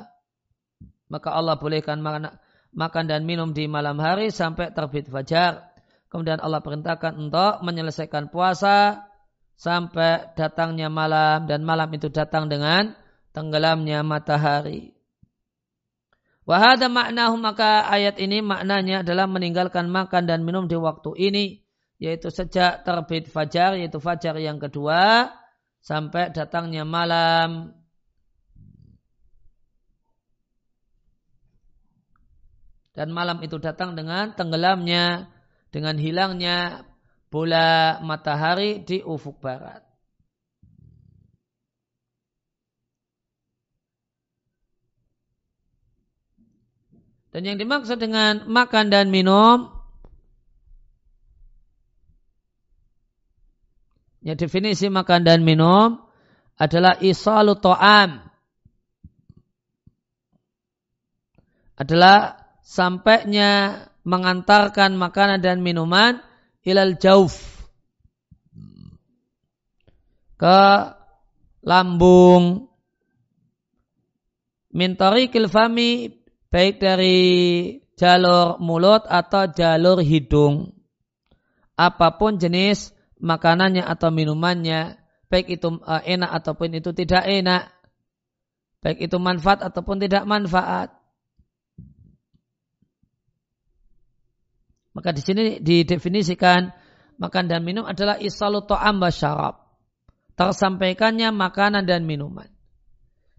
[1.11, 1.99] Maka Allah bolehkan
[2.71, 5.71] makan dan minum di malam hari sampai terbit fajar.
[6.07, 9.07] Kemudian Allah perintahkan untuk menyelesaikan puasa
[9.55, 12.95] sampai datangnya malam dan malam itu datang dengan
[13.35, 15.00] tenggelamnya matahari.
[16.41, 21.45] Wahada maknahu maka ayat ini maknanya adalah meninggalkan makan dan minum di waktu ini
[22.01, 25.29] yaitu sejak terbit fajar yaitu fajar yang kedua
[25.85, 27.77] sampai datangnya malam
[32.97, 35.29] dan malam itu datang dengan tenggelamnya
[35.69, 36.89] dengan hilangnya
[37.29, 39.90] bola matahari di ufuk barat.
[47.31, 49.81] Dan yang dimaksud dengan makan dan minum
[54.21, 55.97] Ya definisi makan dan minum
[56.53, 58.21] adalah isalu to'am.
[61.73, 66.21] Adalah sampainya mengantarkan makanan dan minuman
[66.61, 67.65] ilal jauf
[70.37, 70.61] ke
[71.65, 72.69] lambung
[74.69, 76.20] mintori kilfami
[76.51, 77.19] baik dari
[77.95, 80.75] jalur mulut atau jalur hidung
[81.79, 84.99] apa pun jenis makanannya atau minumannya
[85.31, 87.71] baik itu uh, enak ataupun itu tidak enak
[88.83, 91.01] baik itu manfaat ataupun tidak manfaat
[94.91, 96.67] Maka di sini didefinisikan
[97.15, 99.63] makan dan minum adalah isalu to'am syarab.
[100.35, 102.50] Tersampaikannya makanan dan minuman.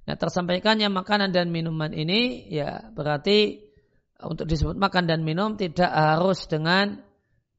[0.02, 3.62] Nah, tersampaikannya makanan dan minuman ini ya berarti
[4.22, 7.02] untuk disebut makan dan minum tidak harus dengan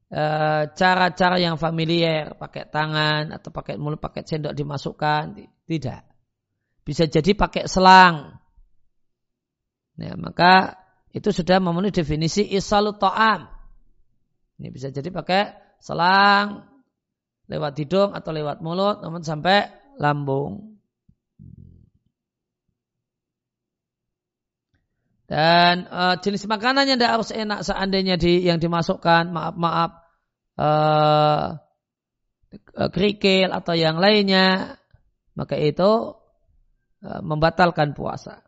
[0.08, 6.04] eh, cara-cara uh, yang familiar, pakai tangan atau pakai mulut, pakai sendok dimasukkan, tidak.
[6.84, 8.36] Bisa jadi pakai selang.
[9.96, 13.48] Nah, maka itu sudah memenuhi definisi isalu to'am.
[14.60, 15.42] Ini bisa jadi pakai
[15.80, 16.66] selang
[17.44, 19.68] lewat hidung atau lewat mulut namun sampai
[20.00, 20.73] lambung.
[25.24, 29.90] Dan uh, jenis makanannya tidak harus enak seandainya di yang dimasukkan maaf maaf
[30.60, 31.56] uh,
[32.92, 34.76] kerikil atau yang lainnya
[35.32, 36.12] maka itu
[37.02, 38.44] uh, membatalkan puasa.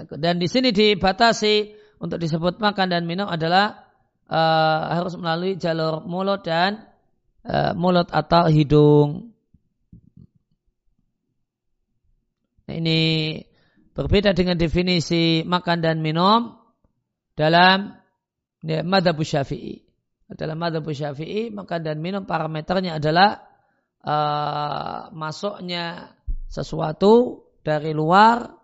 [0.00, 3.86] Dan di sini dibatasi untuk disebut makan dan minum adalah
[4.24, 6.88] uh, harus melalui jalur mulut dan
[7.44, 9.36] uh, mulut atau hidung.
[12.64, 13.00] Nah, ini
[13.92, 16.56] berbeda dengan definisi makan dan minum
[17.36, 18.00] dalam
[18.64, 19.84] ya, madhab syafi'i.
[20.30, 23.44] Dalam madhab syafi'i makan dan minum parameternya adalah
[24.00, 26.16] uh, masuknya
[26.48, 28.60] sesuatu dari luar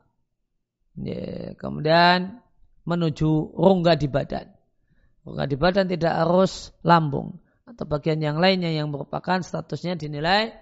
[0.96, 2.40] Ya, kemudian
[2.87, 4.46] menuju rongga di badan.
[5.27, 10.55] Rongga di badan tidak harus lambung atau bagian yang lainnya yang merupakan statusnya dinilai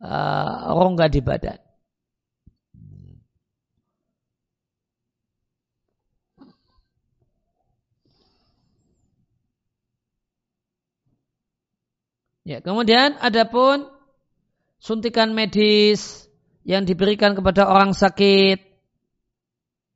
[0.00, 1.60] uh, rongga di badan.
[12.46, 13.90] Ya, kemudian adapun
[14.78, 16.30] suntikan medis
[16.62, 18.62] yang diberikan kepada orang sakit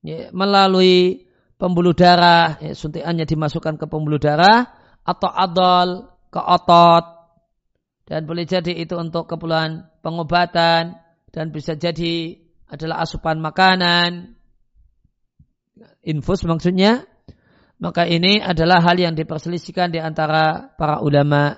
[0.03, 1.30] ya, melalui
[1.61, 4.72] pembuluh darah, ya, suntikannya dimasukkan ke pembuluh darah
[5.04, 7.04] atau adol ke otot
[8.08, 10.98] dan boleh jadi itu untuk keperluan pengobatan
[11.30, 14.40] dan bisa jadi adalah asupan makanan
[16.02, 17.04] infus maksudnya,
[17.80, 21.56] maka ini adalah hal yang diperselisihkan di antara para ulama.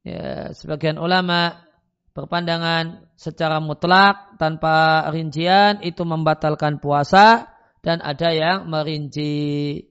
[0.00, 1.60] Ya, sebagian ulama
[2.16, 9.84] berpandangan secara mutlak tanpa rincian itu membatalkan puasa dan ada yang merinci.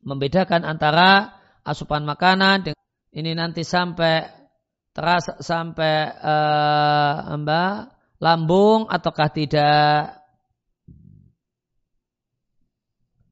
[0.00, 2.72] Membedakan antara asupan makanan
[3.12, 4.24] ini nanti sampai
[4.96, 7.74] terasa sampai uh, mbak
[8.16, 10.16] lambung ataukah tidak.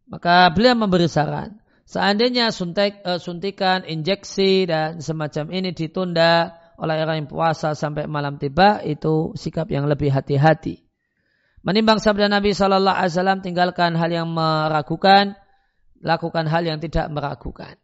[0.09, 7.25] Maka beliau memberi saran seandainya suntik, uh, suntikan injeksi dan semacam ini ditunda oleh orang
[7.25, 10.88] yang puasa sampai malam tiba itu sikap yang lebih hati-hati
[11.69, 15.37] menimbang sabda Nabi Shallallahu Alaihi Wasallam tinggalkan hal yang meragukan
[16.01, 17.77] lakukan hal yang tidak meragukan.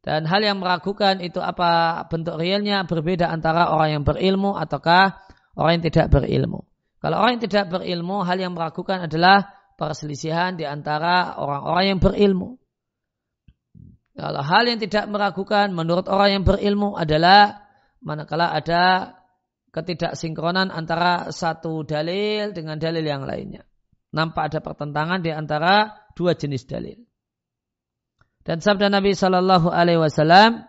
[0.00, 5.20] Dan hal yang meragukan itu apa bentuk realnya berbeda antara orang yang berilmu ataukah
[5.54, 6.64] orang yang tidak berilmu.
[7.04, 12.56] Kalau orang yang tidak berilmu, hal yang meragukan adalah perselisihan di antara orang-orang yang berilmu.
[14.16, 17.68] Kalau hal yang tidak meragukan menurut orang yang berilmu adalah
[18.00, 19.16] manakala ada
[19.70, 23.64] ketidaksinkronan antara satu dalil dengan dalil yang lainnya
[24.10, 26.98] nampak ada pertentangan di antara dua jenis dalil.
[28.42, 30.66] Dan sabda Nabi Shallallahu Alaihi Wasallam,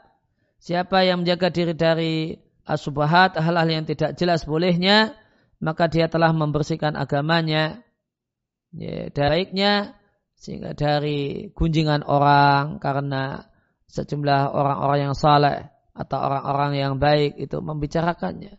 [0.62, 2.38] siapa yang menjaga diri dari
[2.68, 5.18] asubahat, hal-hal yang tidak jelas bolehnya,
[5.58, 7.82] maka dia telah membersihkan agamanya,
[8.76, 9.98] ya, dariknya,
[10.38, 13.50] sehingga dari gunjingan orang karena
[13.90, 18.58] sejumlah orang-orang yang saleh atau orang-orang yang baik itu membicarakannya.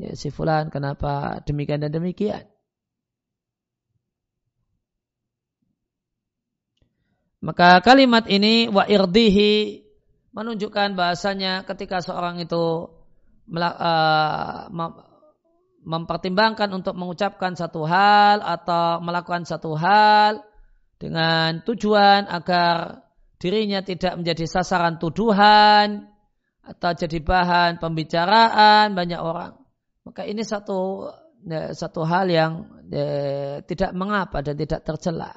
[0.00, 2.48] Ya, si fulan kenapa demikian dan demikian.
[7.44, 9.84] Maka kalimat ini wa irdihi
[10.32, 12.88] menunjukkan bahasanya ketika seorang itu
[13.52, 14.60] uh,
[15.84, 20.40] mempertimbangkan untuk mengucapkan satu hal atau melakukan satu hal
[20.96, 23.04] dengan tujuan agar
[23.36, 26.08] dirinya tidak menjadi sasaran tuduhan
[26.64, 29.59] atau jadi bahan pembicaraan banyak orang.
[30.04, 31.10] Maka ini satu
[31.44, 32.52] ya, satu hal yang
[32.88, 35.32] ya, tidak mengapa dan tidak tercela.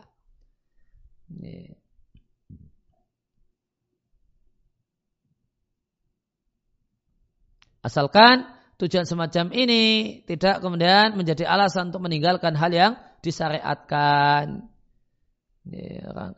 [7.84, 8.48] Asalkan
[8.80, 9.84] tujuan semacam ini
[10.24, 14.68] tidak kemudian menjadi alasan untuk meninggalkan hal yang disyariatkan.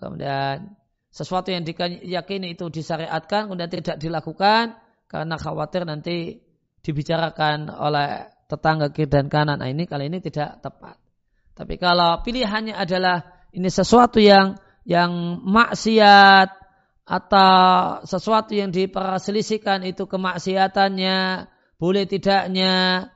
[0.01, 0.77] Kemudian
[1.09, 4.77] sesuatu yang diyakini itu disyariatkan kemudian tidak dilakukan
[5.09, 6.44] karena khawatir nanti
[6.85, 9.57] dibicarakan oleh tetangga kiri dan kanan.
[9.57, 11.01] Nah ini kali ini tidak tepat.
[11.57, 16.53] Tapi kalau pilihannya adalah ini sesuatu yang yang maksiat
[17.05, 17.53] atau
[18.05, 21.49] sesuatu yang diperselisihkan itu kemaksiatannya,
[21.81, 23.07] boleh tidaknya,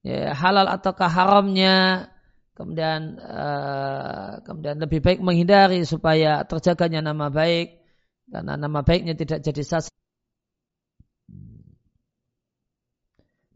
[0.00, 2.08] ya, halal ataukah haramnya,
[2.56, 7.76] kemudian uh, kemudian lebih baik menghindari supaya terjaganya nama baik
[8.32, 9.92] karena nama baiknya tidak jadi sas.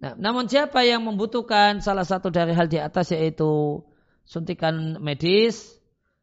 [0.01, 3.84] Nah, namun siapa yang membutuhkan salah satu dari hal di atas yaitu
[4.24, 5.76] suntikan medis,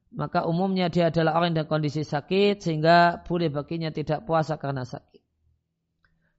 [0.09, 5.21] maka umumnya dia adalah orang dengan kondisi sakit sehingga boleh baginya tidak puasa karena sakit.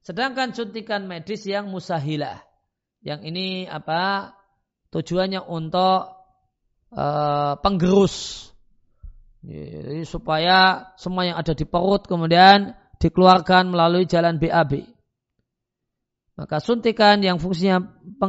[0.03, 2.43] Sedangkan suntikan medis yang musahilah,
[3.07, 4.35] yang ini apa
[4.91, 6.11] tujuannya untuk
[6.91, 8.49] uh, penggerus,
[9.45, 14.98] Jadi, supaya semua yang ada di perut kemudian dikeluarkan melalui jalan BAB.
[16.39, 17.83] Maka suntikan yang fungsinya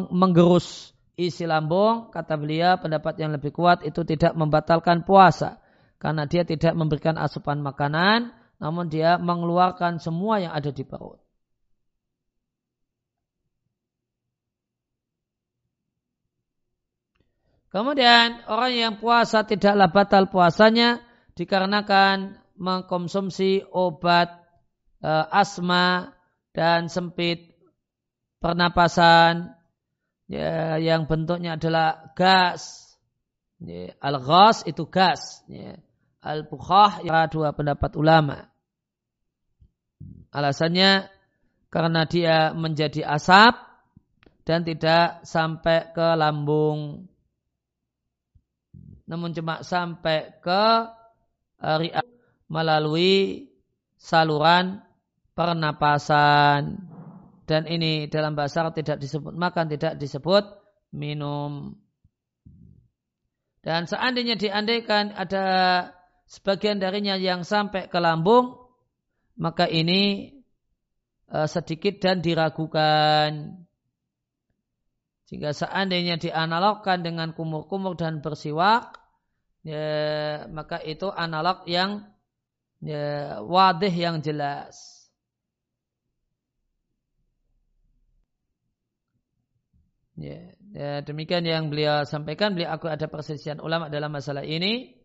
[0.10, 5.62] menggerus isi lambung, kata beliau pendapat yang lebih kuat itu tidak membatalkan puasa.
[6.02, 11.22] Karena dia tidak memberikan asupan makanan, namun dia mengeluarkan semua yang ada di perut.
[17.70, 21.06] Kemudian orang yang puasa tidaklah batal puasanya
[21.38, 24.34] dikarenakan mengkonsumsi obat
[25.06, 26.18] e, asma
[26.50, 27.49] dan sempit
[28.40, 29.56] pernapasan
[30.32, 32.96] ya, yang bentuknya adalah gas.
[33.60, 35.44] Ya, Al-ghas itu gas.
[35.52, 35.80] Ya.
[36.20, 38.52] Al-bukhah ya dua pendapat ulama.
[40.36, 41.08] Alasannya
[41.72, 43.56] karena dia menjadi asap
[44.44, 47.08] dan tidak sampai ke lambung.
[49.08, 50.66] Namun cuma sampai ke
[51.60, 52.08] riak
[52.50, 53.48] melalui
[53.96, 54.82] saluran
[55.38, 56.89] pernapasan
[57.50, 60.46] dan ini dalam bahasa Arab tidak disebut makan, tidak disebut
[60.94, 61.74] minum.
[63.66, 65.46] Dan seandainya diandaikan ada
[66.30, 68.54] sebagian darinya yang sampai ke lambung,
[69.42, 70.30] maka ini
[71.34, 73.58] uh, sedikit dan diragukan.
[75.26, 78.94] Jika seandainya dianalogkan dengan kumur-kumur dan bersiwak,
[79.66, 79.90] ya,
[80.54, 82.14] maka itu analog yang
[82.78, 84.99] ya, wadih yang jelas.
[90.20, 92.52] Ya, ya, demikian yang beliau sampaikan.
[92.52, 95.00] Beliau aku ada perselisihan ulama dalam masalah ini.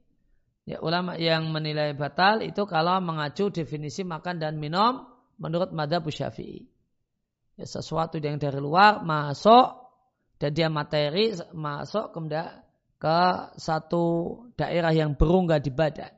[0.66, 5.06] Ya, ulama yang menilai batal itu kalau mengacu definisi makan dan minum
[5.38, 6.66] menurut madhab syafi'i.
[7.54, 9.86] Ya, sesuatu yang dari luar masuk
[10.42, 12.64] dan dia materi masuk kemudian
[12.98, 13.20] ke
[13.54, 16.10] satu daerah yang berungga di badan.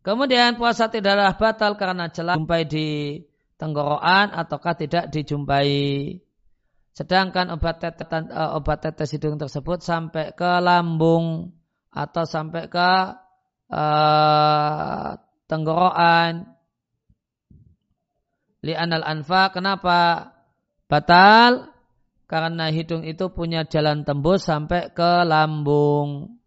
[0.00, 2.88] Kemudian puasa tidaklah batal karena celah jumpai di
[3.60, 6.16] tenggorokan ataukah tidak dijumpai.
[6.96, 11.52] Sedangkan obat tetes, uh, obat tetes hidung tersebut sampai ke lambung
[11.92, 12.90] atau sampai ke
[13.68, 15.08] uh,
[15.44, 16.56] tenggorokan.
[18.64, 20.32] Li'anal anfa, kenapa
[20.88, 21.72] batal?
[22.24, 26.40] Karena hidung itu punya jalan tembus sampai ke lambung.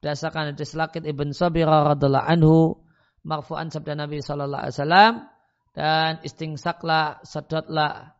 [0.00, 2.56] Dasarkan hadis Lakit Ibn Sabira radhiallahu anhu
[3.20, 5.12] marfu'an sabda Nabi sallallahu alaihi wasallam
[5.70, 8.18] dan istingsaklah sedotlah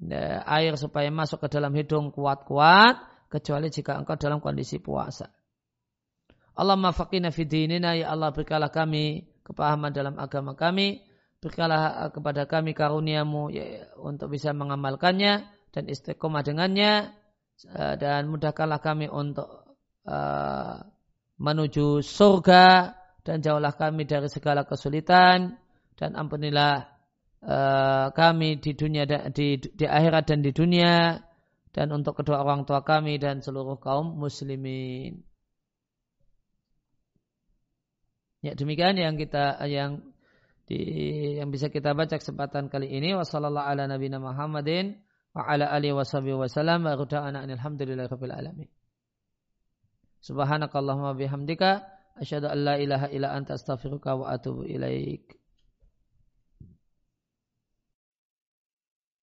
[0.00, 3.00] ya, air supaya masuk ke dalam hidung kuat-kuat
[3.32, 5.32] kecuali jika engkau dalam kondisi puasa.
[6.54, 11.02] Allah mafakina fidinina ya Allah berikanlah kami kepahaman dalam agama kami
[11.42, 17.10] berikanlah kepada kami karuniamu ya, untuk bisa mengamalkannya dan istiqomah dengannya
[17.68, 19.76] eh, dan mudahkanlah kami untuk
[20.06, 20.78] uh,
[21.36, 22.94] menuju surga
[23.26, 25.58] dan jauhlah kami dari segala kesulitan
[25.94, 26.90] dan ampunilah
[27.44, 31.22] uh, kami di dunia di, di akhirat dan di dunia
[31.74, 35.26] dan untuk kedua orang tua kami dan seluruh kaum muslimin.
[38.44, 40.04] Ya demikian yang kita yang
[40.68, 40.78] di
[41.40, 45.00] yang bisa kita baca kesempatan kali ini wasallallahu ala nabiyina Muhammadin
[45.34, 48.68] wa ala alihi washabihi wasallam wa ruta'ana alhamdulillahi rabbil alamin.
[50.24, 51.84] Subhanakallahumma bihamdika
[52.16, 55.43] asyhadu an la ilaha illa anta astaghfiruka wa atubu ilaik.